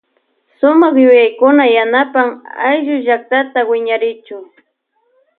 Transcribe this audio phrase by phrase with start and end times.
[0.57, 2.29] Sumak yuyaykuna yanapan
[2.67, 4.37] aylly llakta wiñarichu.